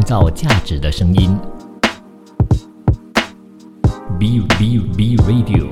[0.00, 1.38] 创造价值的声音。
[4.18, 5.68] B B B Radio。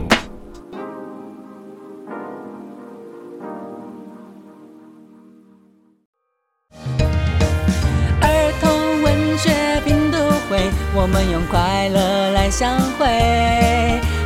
[8.21, 9.51] 儿童文学
[9.87, 10.19] 拼读
[10.51, 13.06] 会，我们用快乐来相会。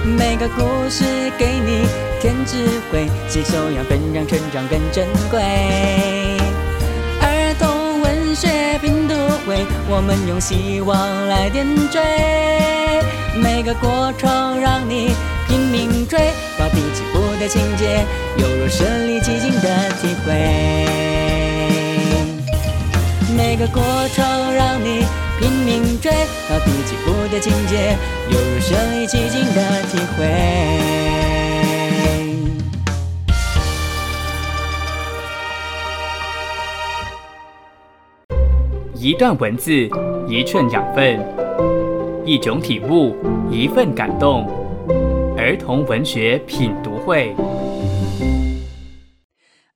[0.05, 1.05] 每个故事
[1.39, 1.87] 给你
[2.21, 5.41] 添智慧，吸收养分，让成长更珍贵。
[9.89, 12.01] 我们用希望来点缀。
[13.34, 15.12] 每个过程让你
[15.48, 16.19] 拼命追，
[16.59, 18.05] 高低起伏的情节，
[18.37, 20.87] 犹如身临其境的体会。
[23.37, 23.83] 每个过
[24.15, 25.06] 程让你
[25.41, 26.12] 拼命追，
[26.48, 27.97] 高低起伏的情节，
[28.31, 31.12] 犹如身临其境的体会。
[39.05, 39.73] 一段文字，
[40.29, 41.19] 一寸养分，
[42.24, 43.17] 一种体悟，
[43.50, 44.47] 一份感动。
[45.36, 47.34] 儿童文学品读会，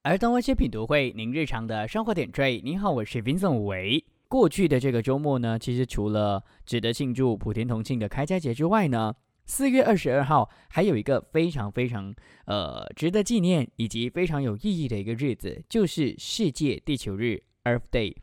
[0.03, 2.61] 儿童文学品读会，您日常的生活点缀。
[2.63, 4.05] 您好，我是 Vincent 维。
[4.29, 9.13] 过去的这个周末呢，其实除了值得庆祝普天同庆的开斋节之外呢，
[9.45, 18.15] 四月二十二号还有一个非常非常呃值得纪念以及非常有意义的一个日子，就是世界地球日 Earth Day。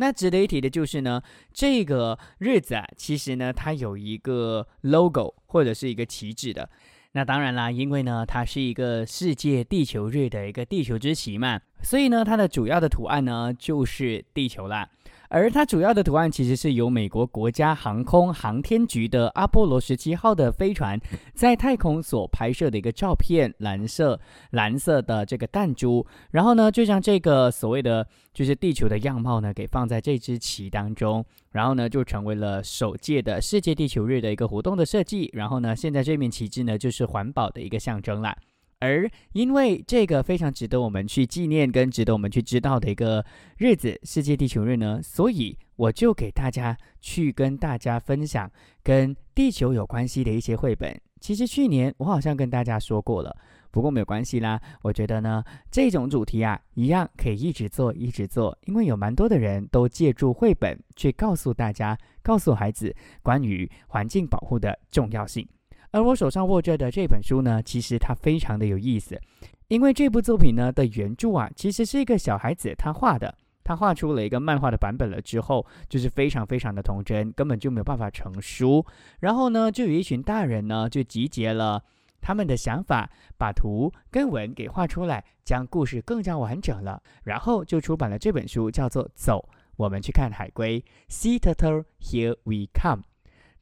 [0.00, 6.70] 那值得一提的就是呢，这个日子啊，其实呢，它有一个 logo 或者是一个旗帜的。
[7.12, 14.88] 那当然啦，因为呢，它是一个世界地球日的一个地球之旗嘛，所以呢，它的主要的图案呢就是地球啦。
[15.30, 21.00] 而它主要的图案其实是由美国国家航空航天局的阿波罗十七号的飞船
[21.34, 38.36] 在太空所拍摄的一个照片，蓝色蓝色的这个弹珠，然后呢，就将这个所谓的就是地球的样貌呢，给放在这支旗当中，然后呢，就成为了首届的世界地球日的一个活动的设计，然后呢，现在这面旗帜呢，就是环保的一个象征啦。
[38.80, 43.24] 而因为这个非常值得我们去纪念跟值得我们去知道的一个
[43.58, 48.50] 日子——世界地球日呢，所以我就给大家去跟大家分享
[48.82, 50.98] 跟地球有关系的一些绘本。
[51.20, 53.36] 其实去年我好像跟大家说过了，
[53.70, 54.58] 不过没有关系啦。
[54.80, 65.46] 我觉得呢，这种主题啊，一样可以一直做，一直做，因为有蛮多的人都借助绘本去告诉大家、告诉孩子关于环境保护的重要性。
[65.92, 69.20] 而我手上握着的这本书呢，其实它非常的有意思，
[69.68, 73.34] 因为这部作品呢的原著啊，其实是一个小孩子他画的，
[73.64, 78.84] 他画出了一个漫画的版本了之后，就是非常非常的童真，根本就没有办法成书。
[79.20, 81.82] 然后呢，就有一群大人呢，就集结了
[82.20, 93.09] 他们的想法，把图跟文给画出来，将故事更加完整了，然后就出版了这本书，叫做《走，我们去看海龟》，Sea Turtle Here We Come。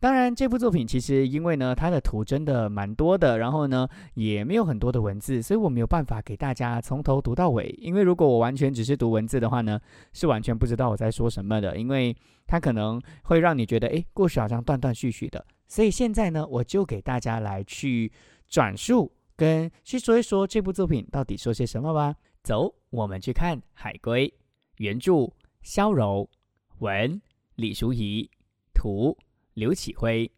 [0.00, 7.68] 当然，这部作品其实因为呢，它的图真的蛮多的，然后呢，也没有很多的文字，所以我没有办法给大家从头读到尾。
[7.80, 9.80] 因为如果我完全只是读文字的话呢，
[10.12, 12.16] 是完全不知道我在说什么的，因为
[12.46, 15.44] 它可能会让你觉得，诶，故事好像断断续续的。
[15.66, 18.12] 所以现在呢，我就给大家来去
[18.48, 22.14] 转述跟去说一说这部作品到底说些什么吧。
[22.44, 24.32] 走，我们去看海龟。
[24.76, 26.30] 原著：萧柔，
[26.78, 27.20] 文：
[27.56, 28.30] 李淑仪，
[28.72, 29.18] 图。
[29.58, 30.30] 刘启辉，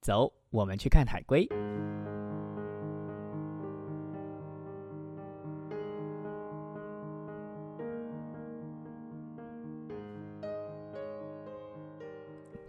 [0.00, 1.44] 走，我们去看海龟。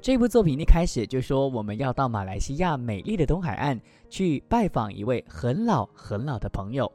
[0.01, 6.91] 这部作品一开始就说我们要到马来西亚美丽的东海岸去拜访一位很老很老的朋友，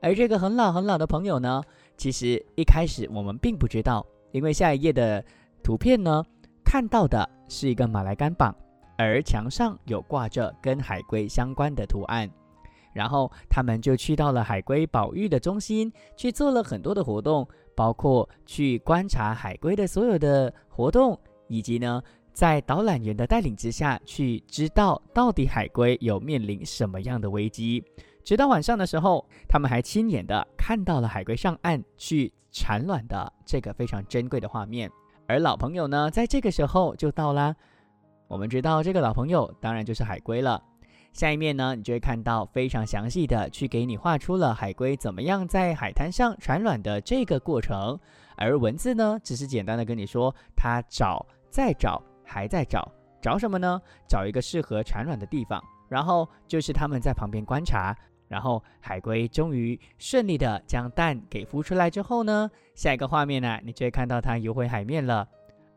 [0.00, 1.62] 而这个很老很老的朋友呢，
[1.96, 5.24] 其实一开始我们并不知道，因为下一页的
[5.62, 6.24] 图片呢。
[6.66, 8.52] 看到的是一个马来杆榜，
[8.98, 12.28] 而墙上有挂着跟海龟相关的图案。
[12.92, 17.46] 然后他们就去到了海龟保育的中心，去做了很多的活动，
[17.76, 22.02] 包括去观察海龟的所有的活动，以及呢，
[22.32, 27.84] 在导览员的带领之下去知道到底海龟有面临什么样的危机。
[28.24, 34.90] 直到晚上的时候，他们还亲眼的看到了海龟上岸去产卵的这个非常珍贵的画面。
[35.28, 37.54] 而老朋友呢，在这个时候就到啦。
[38.28, 40.62] 我们知道这个老朋友当然就是海龟了。
[41.12, 47.98] 下一面呢，你就会看到非常详细的去给你画出了海龟怎么样在海滩上产卵的这个过程。
[48.36, 53.80] 而文字呢，只是简单的跟你说，他找、再找、还在找，找什么呢？
[54.06, 55.62] 找一个适合产卵的地方。
[55.88, 57.96] 然后就是他们在旁边观察。
[58.28, 65.28] 然后海龟终于顺利的将蛋给孵出来之后呢，下一个画面呢，你就会看到它游回海面了。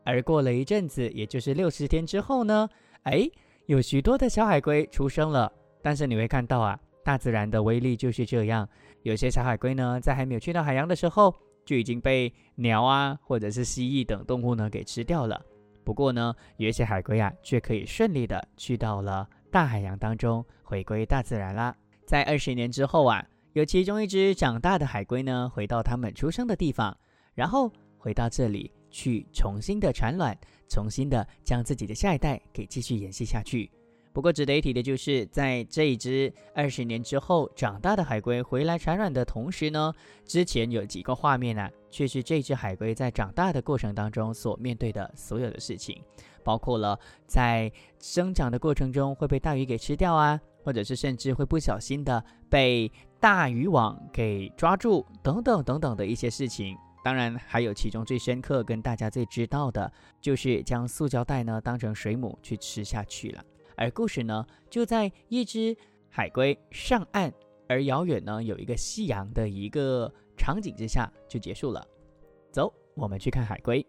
[0.04, 2.68] 而过了一阵子，也就是六十天之后呢，
[3.02, 3.28] 哎，
[3.66, 5.52] 有许多的小海龟出生了。
[5.82, 8.68] 但是你会看到啊，大自然的威力就是这样，
[9.02, 15.40] 有些小海龟呢，在还没有去到海洋的时候，就已经被鸟啊，或者是蜥蜴等动物呢给吃掉了。
[15.84, 21.74] 不过呢，有一些海龟啊，却可以顺利的去到了大海洋当中，回归大自然啦。
[22.10, 26.98] 在二十年之后啊，有其中一只长大的海龟呢，回到它们出生的地方，
[27.36, 30.36] 然后回到这里去重新的产卵，
[30.68, 33.70] 重新的将自己的下一代给继续延续下去。
[34.12, 46.02] 不过值得一提的就是，在这一只二十年之后长大的海龟回来产卵的同时呢，之前有几个画面呢，却是这只海龟在长大的过程当中所面对的所有的事情，
[46.42, 46.98] 包括了
[47.28, 47.70] 在
[48.00, 56.76] 生长的过程中会被大鱼给吃掉啊，或者是甚至会不小心的被大渔网给抓住等等等等的一些事情。
[57.02, 59.90] 当然，还有其中最深刻跟大家最知道的，
[60.20, 63.42] 就是将塑胶袋呢当成水母去吃下去了。
[63.74, 65.74] 而故事呢，就在一只
[66.10, 67.32] 海龟上岸，
[67.68, 71.82] 而遥远呢有一个夕阳的一个场景之下就结束了。
[72.52, 73.84] 走，我们去看海龟。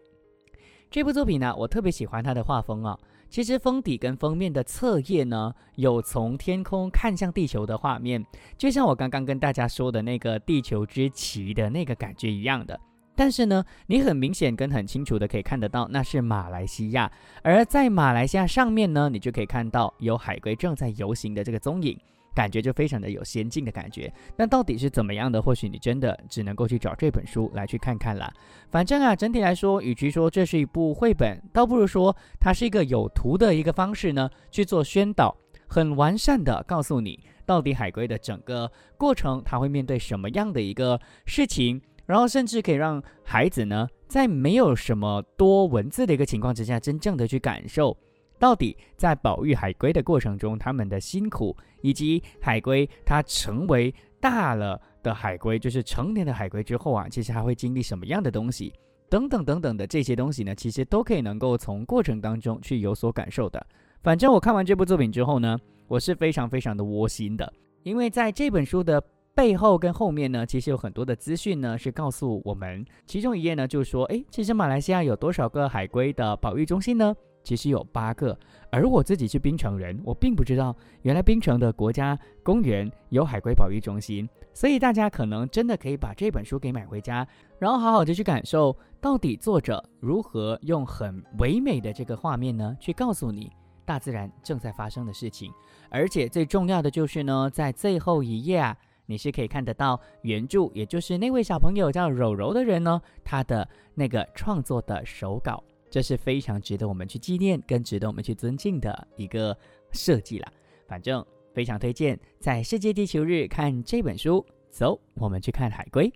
[0.90, 2.98] 这部作品呢，我特别喜欢它的画风啊。
[3.32, 8.22] 其实封底跟封面的侧页呢，有从天空看向地球的画面，
[8.58, 12.78] 就像我刚刚跟大家说的那个地球之旗的那个感觉一样的。
[13.16, 17.10] 但是呢，你很明显跟很清楚的可以看得到，那是马来西亚。
[17.42, 21.98] 而在马来西亚上面呢，你就可以看到有海龟正在游行的这个踪影，
[22.34, 24.12] 感觉就非常的有先进的感觉。
[24.36, 25.40] 那到底是怎么样的？
[25.40, 28.32] 或许你真的只能够去找这本书来去看看了。
[28.70, 35.36] 反正啊，整体来说，与其说这是一部绘本，倒不如说它是一个有图的一个方式呢去做宣导，
[35.68, 41.80] 很完善的告诉你到底海龟的整个过程，它会面对什么样的一个事情。
[42.04, 47.96] 然后甚至可以让孩子呢，在没有什么多文字的一个情况之下，真正的去感受
[48.42, 58.72] 到底在保育海龟的过程中他们的辛苦，以及海龟它成为大了的海龟，就是成年的海龟之后啊，其实还会经历什么样的东西，
[59.08, 63.64] 等等等等的这些东西呢，其实都可以能够从过程当中去有所感受的。
[64.02, 65.56] 反正我看完这部作品之后呢，
[65.86, 67.52] 我是非常非常的窝心的，
[67.84, 69.00] 因为在这本书的。
[69.34, 72.84] 背后跟后面呢，其实有很多的资讯呢，是告诉我们。
[73.06, 77.16] 其中一页呢，就说，诶，其实马来西亚有多少个海龟的保育中心呢？
[77.42, 78.36] 其实有八个。
[78.70, 84.28] 而我自己是槟城人，我并不知道原来槟城的国家公园有海龟保育中心。
[84.54, 87.26] 所以大家可能真的可以把这本书给买回家，
[87.58, 93.50] 然后好好的去感受，到底作者如何用很唯美的这个画面呢，去告诉你
[93.84, 95.50] 大自然正在发生的事情。
[95.90, 98.76] 而且最重要的就是呢，在最后一页啊。
[99.04, 105.62] 你是可以看得到原著，也就是那位小朋友叫柔柔的人呢，他的那个创作的手稿，
[105.92, 109.54] 这是非常值得我们去纪念跟值得我们去尊敬的一个
[109.90, 110.50] 设计了。
[110.88, 111.22] 反正
[111.52, 114.42] 非常推荐在世界地球日看这本书。
[114.70, 116.10] 走，我们去看海龟，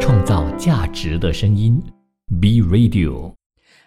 [0.00, 1.82] 创造价值的声音
[2.40, 3.34] ，B Radio。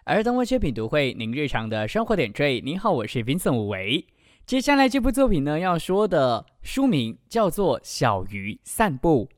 [0.03, 2.59] 儿童文学品读会，您日常的生活点缀。
[2.59, 4.05] 您好，我是 Vincent 武维。
[4.45, 9.29] 接下来这部作品呢，要说的书名叫做《小鱼散步》。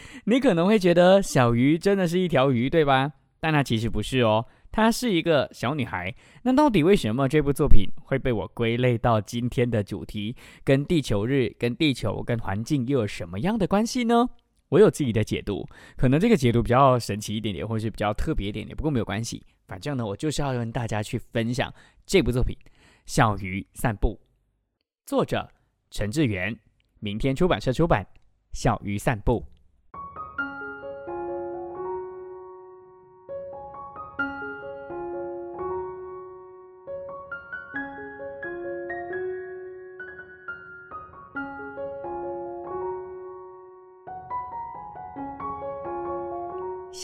[0.24, 3.12] 你可能会觉得小鱼真的是一条鱼，对吧？
[3.40, 6.12] 但它其实不是哦，她是一个小女孩。
[6.42, 10.34] 那到底为什么这部作品会被我归类到今天的主题，
[10.64, 14.28] 跟地球日、跟地球、跟环境又有什么样的关系呢？
[14.70, 15.64] 我有自己的解读，
[15.96, 18.76] 可能这个解读比较神奇一点点，或是比较特别一点点。
[18.76, 21.72] 不过没有关系，反正呢，我就是要跟大家去分享
[22.04, 22.56] 这部作品
[23.06, 24.18] 《小鱼散步》。
[25.06, 25.48] 作者
[25.92, 26.58] 陈志远，
[26.98, 28.02] 明天出版社出版
[28.52, 29.46] 《小鱼散步》。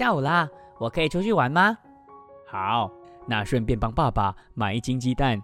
[0.00, 1.76] 下午啦，我可以出去玩吗？
[2.46, 2.90] 好，
[3.26, 5.38] 那顺便帮爸爸买一斤鸡蛋。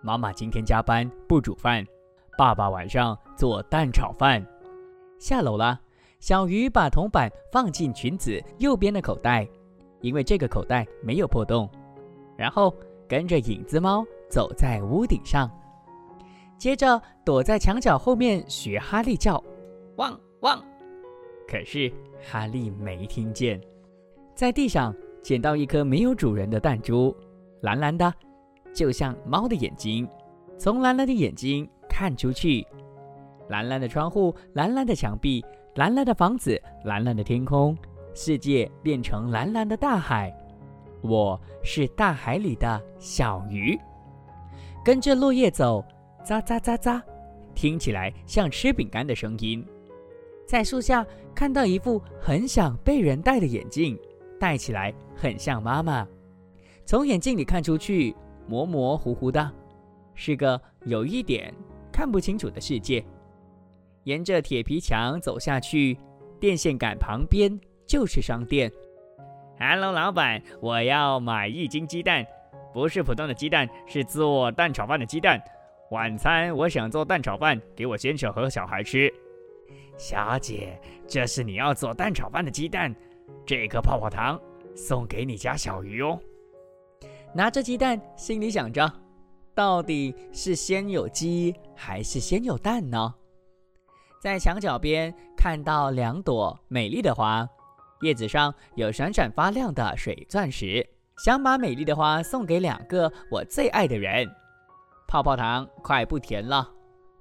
[0.00, 1.86] 妈妈今天加班不煮饭。
[2.38, 4.42] 爸爸晚上做蛋炒饭。
[5.18, 5.78] 下楼了，
[6.20, 9.46] 小鱼把铜板放进裙子右边的口袋，
[10.00, 11.68] 因为这个口袋没有破洞。
[12.34, 12.74] 然后
[13.06, 15.50] 跟着影子猫走在屋顶上，
[16.56, 19.44] 接着躲在墙角后面学哈利叫
[19.96, 20.58] 汪汪。
[21.46, 23.60] 可是哈利没听见。
[24.38, 27.12] 在地上捡到一颗没有主人的弹珠，
[27.62, 28.14] 蓝蓝的，
[28.72, 30.08] 就像猫的眼睛。
[30.56, 31.68] 从蓝蓝的眼睛。
[31.88, 32.64] 看出去，
[33.48, 37.76] 蓝蓝的窗户，蓝蓝的墙壁，蓝蓝的房子，蓝蓝的天空，
[38.14, 40.32] 世界变成蓝蓝的大海。
[41.00, 43.76] 我是大海里的小鱼，
[44.84, 45.84] 跟着落叶走，
[46.24, 47.02] 喳喳喳喳，
[47.52, 49.66] 听起来像吃饼干的声音。
[50.46, 51.04] 在树下
[51.34, 53.98] 看到一副很想被人戴的眼镜，
[54.38, 56.06] 戴起来很像妈妈。
[56.84, 58.14] 从眼镜里看出去，
[58.46, 59.52] 模模糊糊的，
[60.14, 61.52] 是个有一点
[61.92, 63.04] 看不清楚的世界。
[64.04, 65.98] 沿着铁皮墙走下去，
[66.40, 68.72] 电线杆旁边就是商店。
[69.58, 72.24] Hello，老板，我要买一斤鸡蛋，
[72.72, 75.42] 不是普通的鸡蛋，是做蛋炒饭的鸡蛋。
[75.90, 79.12] 晚餐我想做蛋炒饭，给我先生和小孩吃。
[79.98, 82.94] 小姐，这是你要做蛋炒饭的鸡蛋，
[83.48, 84.38] 这颗泡泡糖
[84.76, 86.20] 送给你家小鱼哦。
[87.34, 88.86] 拿着鸡蛋，心里想着，
[89.54, 93.14] 到底是先有鸡还是先有蛋呢？
[94.20, 97.48] 在墙角边看到两朵美丽的花，
[98.02, 100.86] 叶子上有闪闪发亮的水钻石，
[101.24, 104.28] 想把美丽的花送给两个我最爱的人。
[105.06, 106.70] 泡泡糖快不甜了。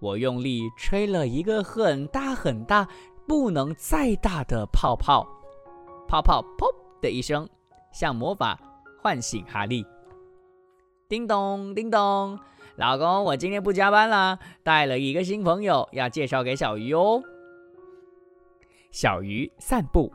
[0.02, 2.86] 我用力吹了一个很大很大、
[3.26, 5.26] 不能再大的泡泡，
[6.08, 6.66] 泡泡“噗”
[7.02, 7.48] 的一声，
[7.92, 8.60] 像魔法
[9.02, 9.86] 唤醒哈利。
[11.10, 12.40] 叮咚叮咚，
[12.76, 17.22] 老公，我今天不加班了，带了一个新朋友要介绍给小鱼哦。
[18.92, 20.12] 小鱼散步，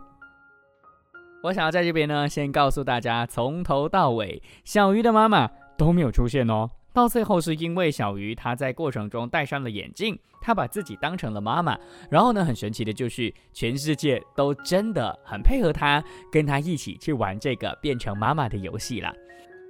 [1.45, 6.71] 我想要在这边呢，先告诉大家，从头到尾，小鱼的妈妈都没有出现哦。
[6.93, 11.79] 到最后是因为小鱼他在过程中戴上了眼镜，他把自己当成了妈妈。
[12.11, 19.13] 然后呢，很神奇的就是全世界都真的很配合他，跟他一起去玩这个变成妈妈的游戏了。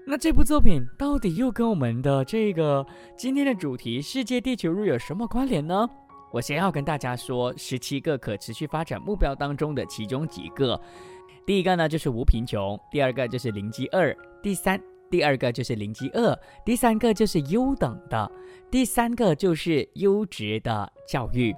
[0.04, 2.84] 那这部作品到底又跟我们的这个
[3.16, 5.88] 今天的主题世界地球日有什么关联呢？
[6.32, 10.80] 我先要跟大家说十七个可持续发展目标当中的其中几个。
[11.46, 14.12] 第一个呢就是无贫穷，第二个就是零饥饿，
[14.42, 14.91] 第三。
[15.12, 18.32] 第二个就是零饥饿，第三个就是优等的，
[18.70, 21.54] 第三个就是优质的教育。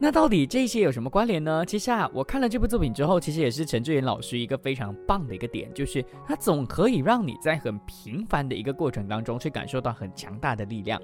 [0.00, 1.66] 那到底这些有什么关联呢？
[1.66, 10.98] 其实啊，我看了这部作品之后，其实也是陈志远老师一个非常棒的一个点，就是他总可以让你在很平凡的一个过程当中，去感受到很强大的力量。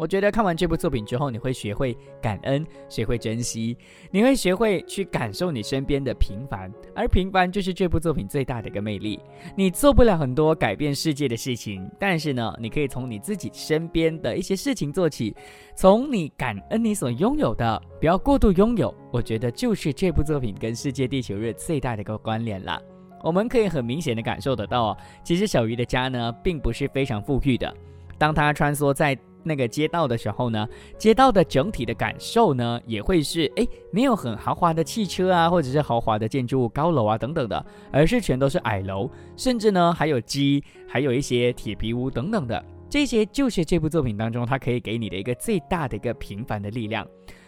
[0.00, 3.76] 我觉得看完这部作品之后，你会学会感恩，学会珍惜，
[4.10, 9.20] 你会学会去感受你身边的平凡，而平凡就是这部作品最大的一个魅力。
[9.54, 15.36] 你做不了很多改变世界的事情，但是呢，你可以从你自己身边的一些事情做起，
[15.76, 18.94] 从你感恩你所拥有的，不要过度拥有。
[19.12, 22.80] 我觉得就是这部作品跟世界地球日最大的一个关联了。
[23.22, 27.70] 我们可以很明显的感受得到，其实小鱼的家呢，并不是非常富裕的，
[28.16, 29.14] 当他穿梭在。
[29.42, 30.68] 那个街道的时候呢，
[30.98, 42.64] 街道的整体的感受呢，也会是哎，没有很豪华的汽车啊，或者是豪华的建筑物、高楼啊等等的，而是全都是矮楼，甚至呢还有鸡，还有一些铁皮屋等等的。
[42.88, 47.06] 这些就是这部作品当中它可以给你的一个最大的一个平凡的力量。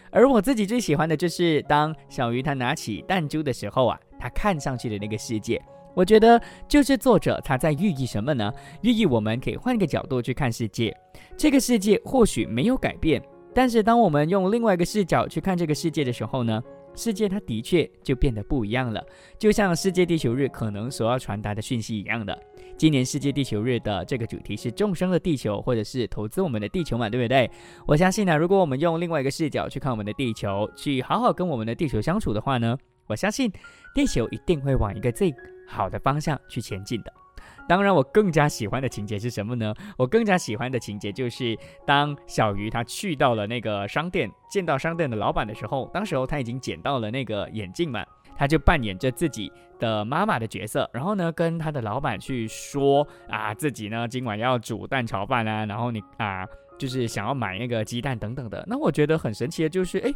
[0.09, 5.61] 而我自己最喜欢的就是当小鱼它拿起弹珠的时候啊，它看上去的那个世界。
[5.93, 8.51] 我觉得就是作者他在寓意什么呢？
[8.81, 10.95] 寓意我们可以换一个角度去看世界。
[11.37, 13.21] 这个世界或许没有改变，
[13.53, 16.61] 但是当我们用另外一个视角去看这个世界的时候呢，
[16.95, 19.03] 世界它的确就变得不一样了。
[19.37, 22.37] 就像世界地球日可能所要传达的讯息一样的。
[22.75, 27.49] 今年世界地球日的这个主题是众生的地球，或者是投资我们的地球嘛，对不对？
[27.87, 32.75] 我相信呢，如果我们用另外一个视角去看我们的地球，去好好跟我们的地球相处的话呢，
[33.07, 33.51] 我相信
[33.93, 35.33] 地球一定会往一个最
[35.67, 37.13] 好的方向去前进的。
[37.67, 39.73] 当然，我更加喜欢的情节是什么呢？
[39.97, 48.05] 我更加喜欢的情节就是，当小鱼他去到了那个商店，见到商店的老板的时候，当时候他已经捡到了那个眼镜嘛，
[48.35, 56.45] 他就扮演着自己的妈妈的角色，然后呢，跟他的老板去说啊，自己呢今晚要煮蛋炒饭啊，然后你啊，
[56.77, 58.61] 就是想要买那个鸡蛋等等的。
[58.67, 60.13] 那我觉得很神奇的就是，哎，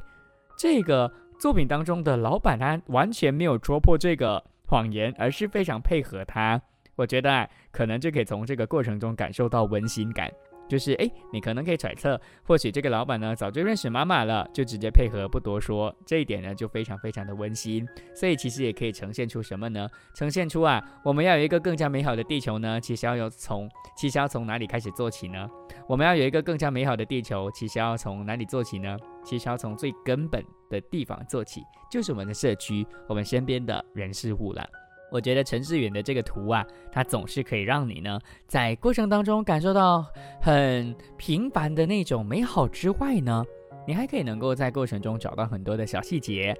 [0.57, 6.61] 这个作品当中的老板他完全没有戳破这个谎言，而是非常配合他。
[6.95, 10.31] 我觉得啊，可能就可以从这个过程中感受到温馨感，
[10.67, 17.87] 就是哎，你可能可以揣测，或许这个老板呢早就认识妈妈了，就直接配合不多说，这一点呢就非常非常的温馨。
[18.13, 19.87] 所以其实也可以呈现出什么呢？
[20.15, 25.49] 呈现出啊，我们要有一个更加美好的地球呢，其实要有从，其实要从哪里开始做起呢？
[25.87, 28.97] 我们要有一个更加美好的地球，其实要从哪里做起呢？
[29.23, 34.67] 其实要从最根本的地方做起，就是我们的社区，我们身边的人事物了。
[35.11, 40.05] 我觉得陈志远的这个图啊，它总是可以让你呢，在过程当中感受到
[40.41, 43.43] 很平凡的那种美好之外呢，
[43.87, 46.55] 你还可以能够在过程中找到很多的小细节。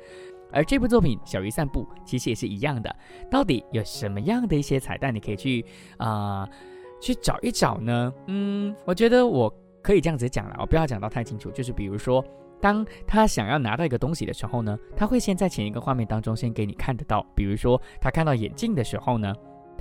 [0.49, 2.95] 而这部作品《小鱼散步》其实也是一样的。
[3.29, 5.65] 到底有什么样的一些彩蛋，你可以去
[5.97, 6.47] 啊
[7.01, 8.13] 去找一找呢？
[8.27, 11.51] 嗯，我觉得我可以这样子讲了，我不要讲到太清楚。
[11.51, 12.23] 就是比如说，
[12.61, 17.25] 当他想要拿到一个东西的时候呢，他会先在前一个画面当中先给你看得到。
[17.35, 19.33] 比如说，他看到眼镜的时候呢。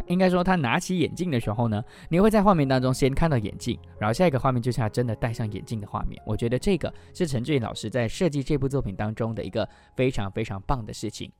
[0.08, 6.22] 应该说，他拿起眼镜的时候呢，你会在画面当中先看到眼镜，然后下一个画面就是他真的戴上眼镜的画面。
[6.24, 11.32] 我觉得这个是陈志远老师在设计这部作品当中的一个非常非常棒的事情。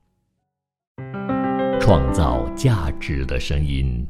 [1.79, 4.05] 创造价值的声音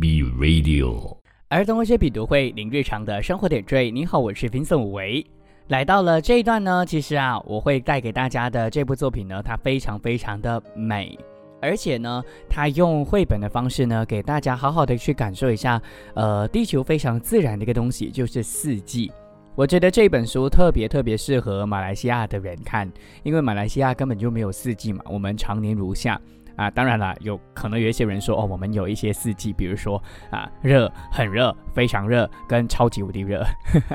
[0.00, 1.18] ，B Radio。
[1.48, 3.90] 儿童文学品读会，您日常的生活点缀。
[3.90, 5.24] 你好，我是 Vincent 维。
[5.68, 11.18] 来到了这一段呢，其实啊，我会带给大家的这部作品呢，它非常非常的美。
[11.62, 15.80] 而且呢，它用绘本的方式呢，给大家好好的去感受一下，
[16.12, 19.10] 呃，地球非常自然的一个东西，就是四季。
[19.54, 22.92] 我觉得这本书特别特别适合马来西亚的人看，
[23.22, 26.20] 因为马来西亚根本就没有四季嘛，我们常年如夏
[26.56, 26.70] 啊。
[26.70, 33.44] 当然了，有可能有一些人说，哦，我们有一些四季，比如说啊，热、很热、非常热，跟超级无敌热。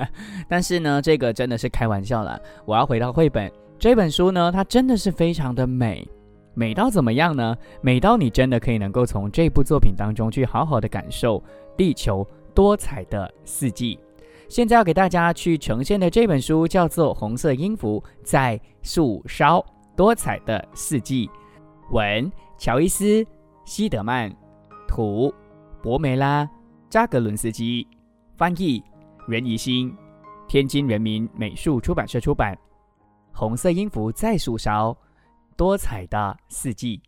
[0.48, 2.40] 但是呢，这个真的是开玩笑了。
[2.66, 6.08] 我要回到绘本这本书呢，它真的是非常的美。
[6.56, 7.56] 美到怎么样呢？
[7.80, 11.42] 美到你真的可以能够从这部作品当中去好好的感受
[11.78, 13.98] 地球多彩的四季。
[14.50, 19.64] 现在要给大家去呈现的这本书叫做《红色音符在树梢：
[19.96, 21.28] 多彩的四季》，
[21.94, 23.06] 文乔伊斯·
[23.64, 24.30] 西德曼，
[24.86, 25.34] 图
[25.82, 26.44] 博梅拉·
[26.90, 27.88] 扎格伦斯基，
[28.36, 28.84] 翻译
[29.30, 29.96] 袁怡欣，
[30.46, 32.54] 天津人民美术出版社出版，
[33.32, 34.92] 《红色音符在树梢》。
[35.56, 37.02] 多彩的四季。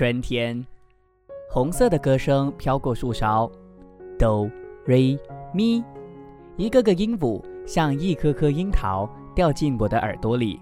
[0.00, 0.66] 春天，
[1.50, 3.46] 红色的歌声飘过树梢，
[4.18, 4.50] 哆、
[4.86, 5.14] 瑞、
[5.52, 5.84] 咪，
[6.56, 10.58] 一个个音符像一颗颗樱桃掉进我的耳朵里。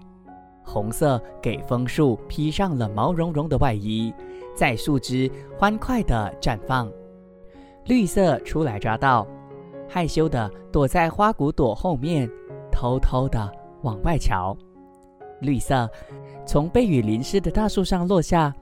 [0.61, 4.13] 红色给枫树披上了毛茸茸的外衣，
[4.53, 6.91] 在树枝欢快地绽放。
[7.85, 9.25] 绿色初来乍到，
[9.87, 12.29] 害羞地躲在花骨朵后面，
[12.69, 13.49] 偷偷地
[13.83, 14.53] 往外瞧。
[15.39, 15.89] 绿色
[16.45, 18.53] 从被雨淋湿的大树上落下。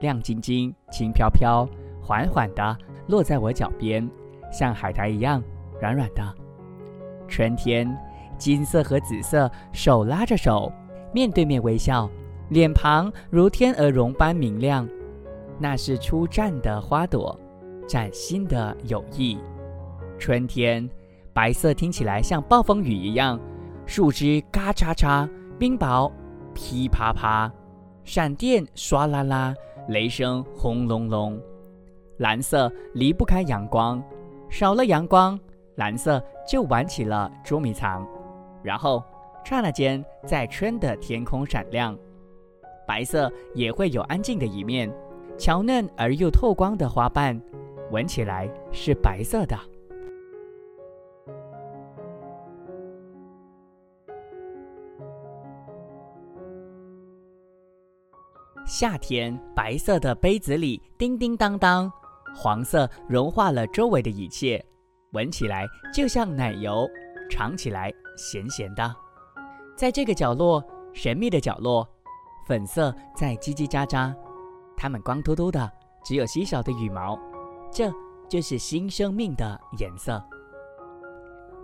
[0.00, 1.68] 亮晶晶、轻飘飘，
[2.02, 2.76] 缓缓地
[3.08, 4.08] 落在我脚边，
[4.52, 5.42] 像海苔一样
[5.80, 6.22] 软软的。
[7.28, 7.96] 春天，
[8.38, 10.72] 金色和紫色手拉着手，
[11.12, 12.08] 面对面微笑，
[12.50, 14.88] 脸庞如天鹅绒般明亮。
[15.58, 17.38] 那是初绽的花朵，
[17.88, 19.38] 崭新的友谊。
[20.18, 20.88] 春天，
[21.32, 23.40] 白色听起来像暴风雨一样，
[23.86, 25.28] 树枝嘎嚓嚓，
[25.58, 26.12] 冰雹
[26.54, 27.50] 噼啪啪，
[28.04, 29.54] 闪电唰啦啦。
[29.88, 31.40] 雷声轰隆隆，
[32.18, 34.02] 蓝色离不开阳光，
[34.48, 35.38] 少了阳光，
[35.76, 38.06] 蓝色就玩起了捉迷藏，
[38.62, 39.02] 然后
[39.44, 41.96] 刹那间在春的天空闪亮。
[42.86, 44.92] 白色也会有安静的一面，
[45.36, 47.40] 娇嫩而又透光的花瓣，
[47.90, 49.56] 闻起来是白色的。
[58.68, 61.90] 夏天，白色的杯子里叮叮当当，
[62.34, 64.62] 黄色融化了周围的一切，
[65.12, 66.84] 闻起来就像奶油，
[67.30, 68.92] 尝起来咸咸的。
[69.76, 70.60] 在这个角落，
[70.92, 71.88] 神秘的角落，
[72.44, 74.12] 粉色在叽叽喳喳，
[74.76, 75.70] 它们光秃秃的，
[76.04, 77.16] 只有稀少的羽毛，
[77.70, 77.88] 这
[78.28, 80.20] 就是新生命的颜色。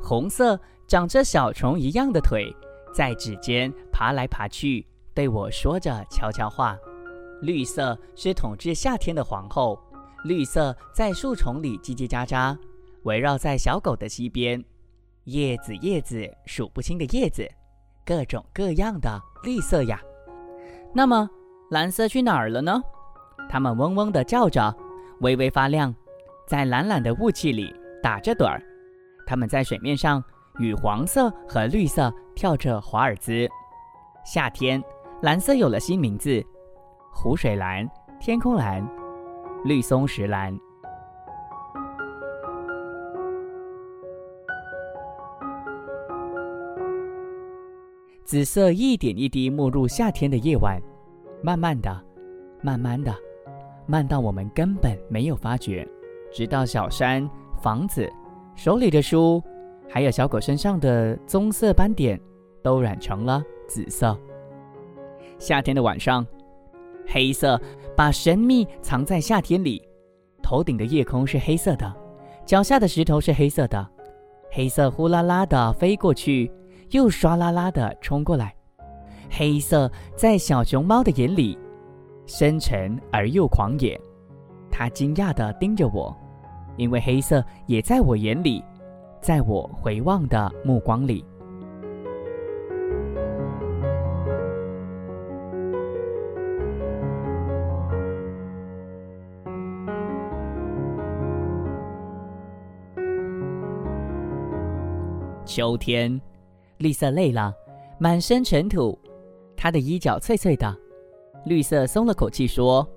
[0.01, 2.55] 红色长着小虫一样的腿，
[2.95, 6.79] 在指尖爬来爬去，对我说着悄悄话。
[7.43, 9.77] 绿色是统治夏天的皇后，
[10.25, 12.57] 绿色在树丛里叽叽喳喳，
[13.03, 14.65] 围绕在小狗的西边。
[15.25, 17.49] 叶子，叶子，数不清的叶子，
[18.07, 20.01] 各种各样的绿色呀。
[20.95, 21.29] 那么
[21.71, 22.81] 蓝色去哪儿了呢？
[23.49, 24.73] 它们嗡嗡地叫着，
[25.21, 25.93] 微微发亮，
[26.47, 28.63] 在蓝蓝的雾气里打着盹儿。
[29.27, 30.23] 它们在水面上
[30.59, 33.49] 与黄色和绿色跳着华尔兹。
[34.25, 34.81] 夏天，
[35.23, 36.45] 蓝色有了新名字。
[37.15, 38.85] 湖水蓝、天空蓝、
[39.65, 40.59] 绿松石蓝，
[48.25, 50.83] 紫色一点一滴没入夏天的夜晚，
[51.43, 52.05] 慢慢的，
[52.61, 53.15] 慢慢的，
[53.87, 55.87] 慢到我们根本没有发觉，
[56.33, 57.29] 直到小山、
[57.63, 58.11] 房子、
[58.57, 59.41] 手里的书，
[59.89, 62.21] 还有小狗身上的棕色斑点，
[62.63, 64.19] 都染成了紫色。
[65.39, 66.27] 夏天的晚上，
[67.07, 67.61] 黑色
[67.97, 69.83] 把神秘藏在夏天里。
[70.43, 71.95] 头顶的夜空是黑色的，
[72.45, 73.87] 脚下的石头是黑色的，
[74.51, 76.51] 黑色呼啦啦的飞过去，
[76.91, 78.55] 又唰啦啦的冲过来。
[79.31, 81.59] 黑色在小熊猫的眼里，
[82.27, 83.99] 深沉而又狂野。
[84.71, 86.15] 它惊讶地盯着我，
[86.77, 88.63] 因为黑色也在我眼里，
[89.21, 91.25] 在我回望的目光里。
[105.55, 106.19] 秋天，
[106.79, 107.55] 绿色累了，
[107.99, 108.99] 满身尘土，
[109.55, 110.75] 他的衣角脆脆的。
[111.45, 112.89] 绿色松了口气说：“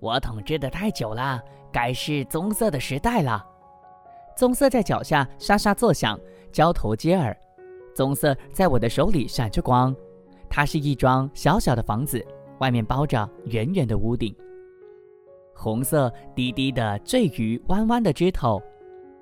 [0.00, 3.46] 我统治的太久了，该是棕色的时代了。”
[4.36, 6.18] 棕色在脚下沙沙作响，
[6.50, 7.32] 交头接耳。
[7.94, 9.94] 棕色在我的手里闪着光，
[10.48, 12.26] 它是一幢小小的房子，
[12.58, 14.34] 外面包着圆圆的屋顶。
[15.54, 18.60] 红色低低的坠于弯弯的枝头。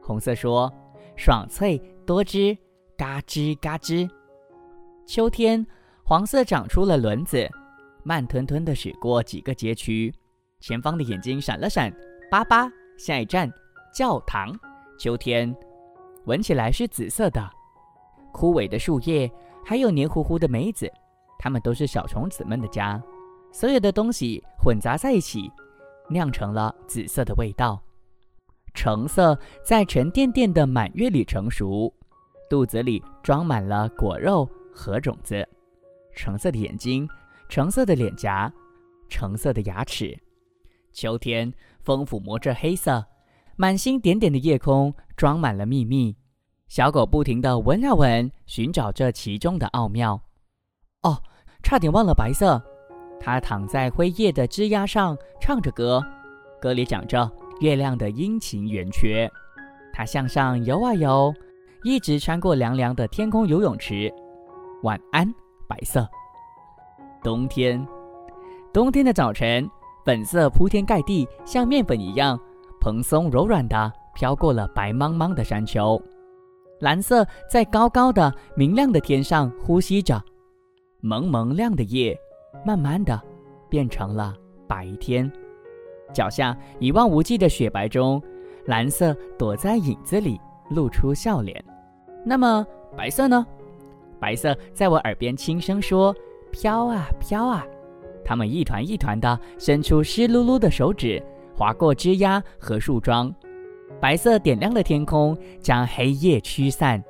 [0.00, 0.72] 红色说
[1.16, 2.56] ：“爽脆多汁。”
[2.98, 4.10] 嘎吱嘎吱，
[5.06, 5.64] 秋天，
[6.02, 7.48] 黄色长出了轮子，
[8.02, 10.12] 慢吞吞地驶过几个街区。
[10.58, 11.94] 前方的眼睛闪了闪，
[12.28, 13.48] 巴巴，下一站，
[13.94, 14.52] 教堂。
[14.98, 15.54] 秋天，
[16.24, 17.48] 闻起来是紫色的。
[18.32, 19.30] 枯萎的树叶，
[19.64, 20.92] 还有黏糊糊的梅子，
[21.38, 23.00] 它们都是小虫子们的家。
[23.52, 25.48] 所有的东西混杂在一起，
[26.10, 27.80] 酿成了紫色的味道。
[28.74, 31.94] 橙色在沉甸甸的满月里成熟。
[32.48, 35.46] 肚子里装满了果肉和种子，
[36.14, 37.08] 橙色的眼睛，
[37.48, 38.52] 橙色的脸颊，
[39.08, 40.18] 橙色的牙齿。
[40.92, 43.04] 秋天，风抚摸着黑色，
[43.56, 46.16] 满星点点的夜空装满了秘密。
[46.68, 50.20] 小狗不停地闻啊闻，寻找这其中的奥妙。
[51.02, 51.22] 哦，
[51.62, 52.62] 差点忘了白色。
[53.20, 56.04] 它躺在灰叶的枝桠上，唱着歌，
[56.60, 57.30] 歌里讲着
[57.60, 59.30] 月亮的阴晴圆缺。
[59.92, 61.34] 它向上游啊游。
[61.84, 64.12] 一直穿过凉凉的天空游泳池。
[64.82, 65.32] 晚安，
[65.68, 66.08] 白色。
[67.22, 67.86] 冬天，
[68.72, 69.68] 冬天的早晨，
[70.04, 72.38] 粉色铺天盖地，像面粉一样
[72.80, 76.00] 蓬松柔软的飘过了白茫茫的山丘。
[76.80, 80.20] 蓝色在高高的明亮的天上呼吸着。
[81.00, 82.18] 蒙蒙亮的夜，
[82.64, 83.20] 慢慢的
[83.68, 84.34] 变成了
[84.66, 85.30] 白天。
[86.12, 88.20] 脚下一望无际的雪白中，
[88.66, 90.40] 蓝色躲在影子里。
[90.70, 91.64] 露出笑脸，
[92.24, 93.46] 那么白色呢？
[94.20, 96.14] 白色在我耳边轻声说
[96.50, 97.64] ：“飘啊飘啊。”
[98.24, 101.22] 它们一团一团的伸出湿漉漉的手指，
[101.54, 103.32] 划过枝桠和树桩。
[104.00, 107.02] 白色点亮了天空，将黑夜驱散。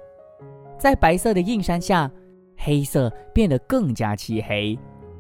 [0.78, 2.10] 在白色的映山下，
[2.56, 4.78] 黑色变得更加漆黑。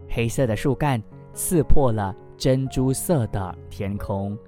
[0.08, 4.38] 黑色的树干刺破了珍珠色的天空。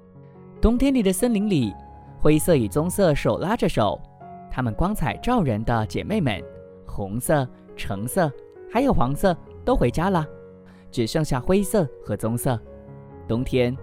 [0.61, 1.73] 冬天里的森林里。
[2.21, 3.99] 灰色与棕色手拉着手，
[4.51, 6.39] 她们光彩照人的姐妹们，
[6.85, 8.31] 红色、橙色
[8.71, 10.23] 还有黄色都回家了，
[10.91, 12.59] 只剩下灰色和棕色。
[13.27, 13.75] 冬天，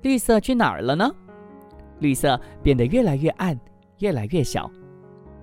[0.00, 1.14] 绿色去哪儿了呢？
[1.98, 3.58] 绿色变得越来越暗，
[3.98, 4.70] 越来越小。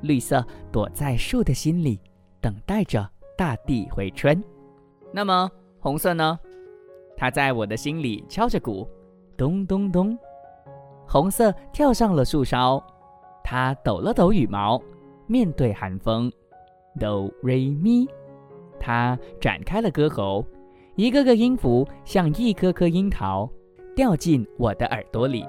[0.02, 2.02] 绿色躲在树的心里，
[2.41, 4.43] 等待着大地回春。
[5.12, 5.48] 那么
[5.80, 6.39] 红色呢？
[7.15, 8.89] 它在我的心里敲着鼓，
[9.38, 10.17] 咚咚咚。
[11.07, 12.83] 红色跳上了树梢，
[13.43, 14.81] 它抖了抖羽毛，
[15.27, 16.31] 面对寒风。
[16.99, 18.07] 哆瑞咪，
[18.79, 20.45] 它展开了歌喉，
[20.95, 23.49] 一个个音符像一颗颗樱桃，
[23.95, 25.45] 掉进我的耳朵里。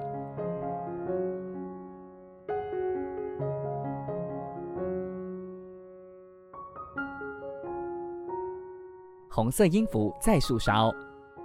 [9.29, 10.93] 红色音符在树梢，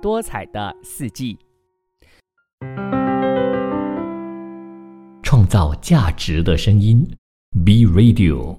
[0.00, 1.36] 多彩的四季。
[5.50, 7.04] 造价值的声音
[7.64, 8.56] ，B Radio。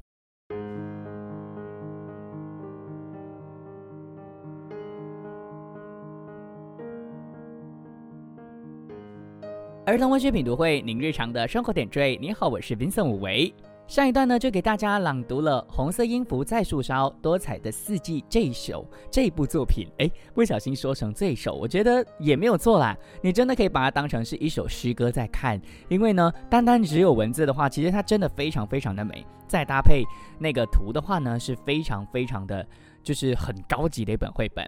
[9.85, 12.17] 儿童文学品读会，您日常的生活点缀。
[12.19, 13.53] 你好，我是 Vincent 武维。
[13.91, 19.85] 上一段呢，就给大家朗读了《红色音符在树梢》多彩的四季这一首这部作品。
[19.97, 22.97] 哎，不小心说成这一首，我觉得也没有错啦。
[23.21, 29.25] 你真的可以把它当成是一首诗歌在看，因为呢，单单只有文字的话，其实它真的非常非常的美。
[29.45, 30.05] 再搭配
[30.39, 32.65] 那个图的话呢，是非常非常的，
[33.03, 34.65] 就是很高级的一本绘本。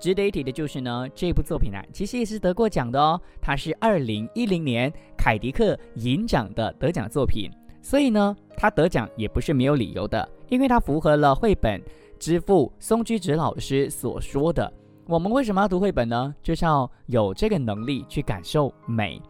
[0.00, 3.20] 值得一提的就是呢，这部作品啊，其实也是得过奖的哦。
[3.40, 7.48] 它是二零一零年凯迪克银奖的得奖作品，
[7.84, 11.78] 所以呢，他得奖也不是没有理由的，因为他符合了绘本
[12.18, 14.72] 之父松居直老师所说的：
[15.06, 16.34] 我们为什么要读绘本呢？
[16.42, 19.20] 就是要有这个能力去感受美，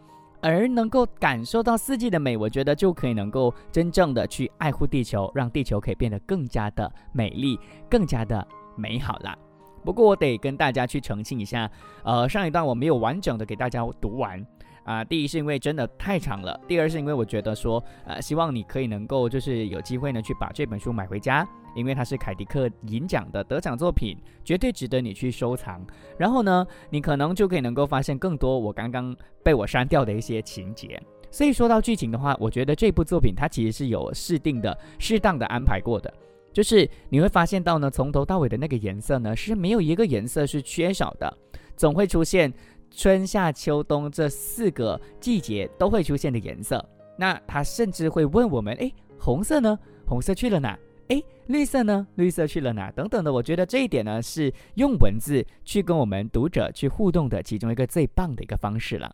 [0.41, 7.59] 而能够感受到四季的美，我觉得就可以能够真正的去爱护地球，让地球可以变得更加的美丽，
[7.91, 9.37] 更加的美好啦。
[9.83, 11.69] 不过我得跟大家去澄清一下，
[12.05, 14.41] 呃，上一段我没有完整的给大家读完
[14.85, 15.05] 啊。
[15.05, 25.85] 第一是因为真的太长了，第二是因为我觉得说，呃，希望你可以能够就是有机会呢去把这本书买回家，因为它是凯迪克银奖的得奖作品，绝对值得你去收藏。
[26.19, 31.01] 然后呢，你可能就可以能够发现更多我刚刚被我删掉的一些情节。
[31.31, 36.13] 所以说到剧情的话，我觉得这部作品它其实是有适定的、适当的安排过的。
[36.53, 41.37] 就是你会发现到呢，从头到尾的那个颜色呢，是没有一个颜色是缺少的，
[41.77, 42.53] 总会出现
[42.97, 46.85] 春夏秋冬这四个季节都会出现的颜色。
[47.19, 49.79] 那他甚至会问我们：诶，红色呢？
[50.07, 50.79] 红色去了哪？
[51.09, 52.07] 诶，绿色呢？
[52.15, 52.91] 绿色去了哪？
[52.93, 53.33] 等等的。
[53.33, 59.13] 我觉得这一点呢，是用文字去跟我们读者去互动的其中一个最棒的一个方式了。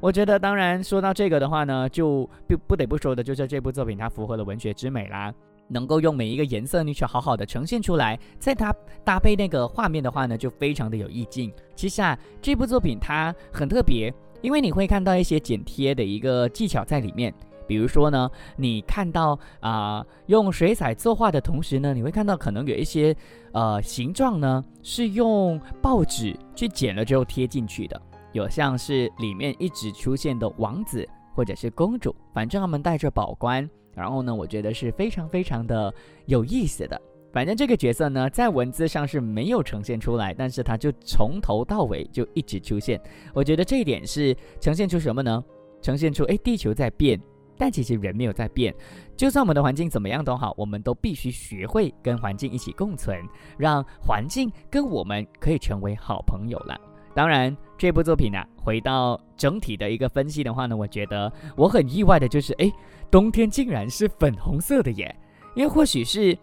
[0.00, 5.32] 我觉得，当然说到这个的话呢，就不不得不说的就是这部作品它符合了文学之美啦。
[5.70, 11.50] 能够用每一个颜色呢去好好的呈现出来，在它搭配那个画面的话呢，就非常的有意境。
[11.74, 17.32] 其实啊，这部作品它很特别，因为你会看到一些剪贴的一个技巧在里面。
[17.66, 23.14] 比如说呢，你看到啊，用水彩作画的同时呢，你会看到可能有一些
[23.52, 28.02] 呃形状呢是用报纸去剪了之后贴进去的，
[28.32, 33.70] 有像是里面一直出现的王子或者是公主，反正他们带着宝冠。
[33.94, 35.92] 然后呢，我觉得是非常非常的
[36.26, 37.00] 有意思的。
[37.32, 43.00] 反正这个角色呢，在文字上是没有呈现出来，但是他就从头到尾就一直出现。
[43.32, 45.44] 我觉得这一点是呈现出什么呢？
[45.80, 47.20] 呈现出哎，地球在变，
[47.56, 48.74] 但其实人没有在变。
[49.16, 53.16] 就算我们的环境怎么样都好，我们都必须学会跟环境一起共存，
[53.56, 56.80] 让环境跟我们可以成为好朋友了。
[57.14, 62.70] 当然，这部作品呢，回到整体的一个分析的话呢，我觉得我很意外的就是，哎，
[63.10, 65.14] 冬天竟然是粉红色的耶！
[65.54, 66.36] 因为或许是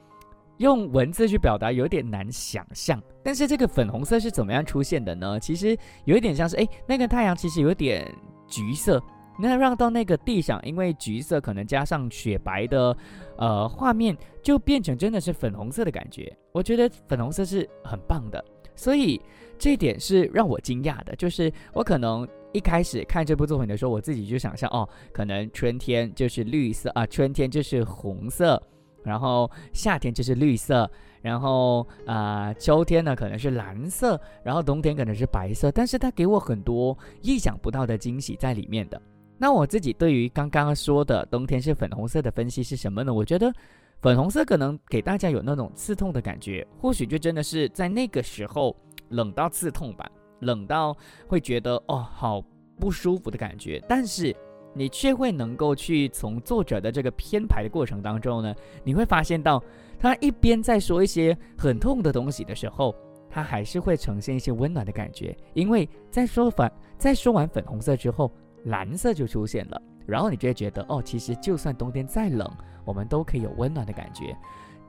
[0.57, 5.39] 用文字去表达有点难想象，但是这个粉红色是怎么样出现的呢？
[5.39, 8.11] 其实有一点像是，哎，那个太阳其实有点
[8.47, 9.01] 橘色，
[9.39, 12.97] 那让到那个地上，因为橘色可能加上雪白的，
[13.37, 16.35] 呃，画面就变成真的是粉红色的感觉。
[16.51, 18.43] 我觉得粉红色是很棒的，
[18.77, 19.19] 所以。
[19.59, 28.61] 这点是让我惊讶的，就是我可能一开始看这部作品的时候，我自己就想象哦，可能春天就是绿色啊，春天就是红色，
[29.03, 30.87] 然后夏天就是绿色，
[31.23, 39.01] 然后啊秋天呢可能是蓝色，然后冬天可能是白色，但是它给我很多意想不到的惊喜在里面的。
[39.39, 43.11] 那我自己对于刚刚说的冬天是粉红色的分析是什么呢？
[43.11, 43.51] 我觉得
[44.01, 48.75] 粉红色可能给大家有那种刺痛的感觉，或许就真的是在那个时候。
[49.11, 50.05] 冷到刺痛吧，
[50.41, 50.93] 冷到
[51.29, 52.43] 会觉得哦，好
[52.77, 53.81] 不舒服的感觉。
[53.87, 54.35] 但是
[54.73, 59.63] 你却会能够去从作者的这个编排的过程当中呢，你会发现到
[59.97, 62.93] 他一边在说一些很痛的东西的时候，
[63.29, 65.33] 他还是会呈现一些温暖的感觉。
[65.53, 68.29] 因为在说反在说完粉红色之后，
[68.65, 72.49] 蓝色就出现了，然后你就会觉得哦，其实就算冬天再冷，
[72.85, 74.35] 我们都可以有温暖的感觉。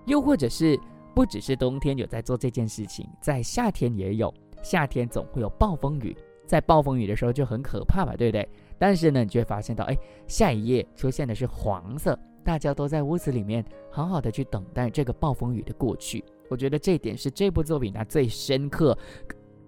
[0.06, 0.78] 又或者是。
[1.14, 4.32] 不只是冬天有在做这件事情，在夏天也有。
[4.62, 8.48] 夏天总会有暴风雨，在暴风雨的时候就很可怕吧，对不对？
[8.78, 16.24] 但是呢，你就会发现到，哎，下一页出现的是黄色，大家都在屋子里面好好的去等待这个暴风雨的过去。
[16.48, 18.96] 我觉得这一点是这部作品它最深刻，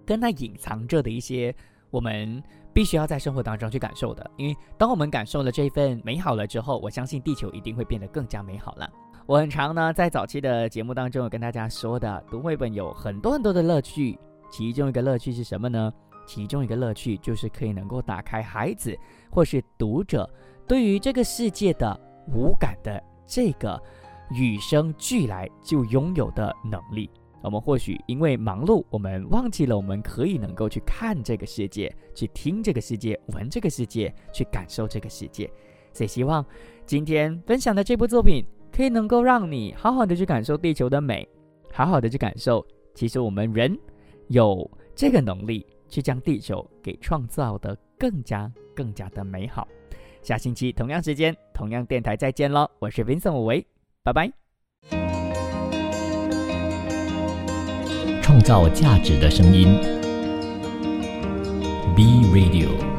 [0.05, 1.53] 跟它隐藏着的一些
[1.89, 2.41] 我们
[2.73, 4.29] 必须要在生活当中去感受的。
[4.37, 8.89] 因为当我们感受了这份美好了之后，我相信地球一定会变得更加美好了。
[9.25, 14.17] 我很常呢，在早期的节目当中有跟大家说的，读绘本有很多很多的乐趣。
[14.49, 15.93] 其中一个乐趣是什么呢？
[16.25, 18.97] 其中一个乐趣就是可以能够打开孩子
[19.29, 20.29] 或是读者
[20.67, 23.81] 对于这个世界的无感的这个
[24.29, 27.09] 与生俱来就拥有的能力。
[27.41, 35.49] 我们或许因为忙碌，我们忘记了我们可以能够去看这个世界，去听这个世界，闻这个世界，去感受这个世界。
[35.93, 36.45] 所以希望
[36.85, 38.45] 今天分享的这部作品。
[38.73, 41.27] 可以能够让你好好的去感受地球的美，
[41.73, 43.77] 好好的去感受，其实我们人
[44.29, 49.67] 有这个能力去将地球给创造的更加更加的美好。
[50.21, 52.65] 下星期同样时间，同样电台再见喽！
[52.79, 53.67] 我是 Vincent 吴为，
[54.03, 54.40] 拜拜。
[58.31, 59.77] 创造价值的声音。
[61.93, 62.90] B Radio。